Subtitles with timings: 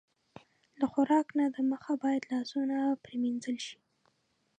[0.79, 3.77] له خوراک نه د مخه باید لاسونه پرېمنځل شي.